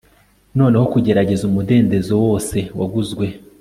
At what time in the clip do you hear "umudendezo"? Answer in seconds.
1.49-2.13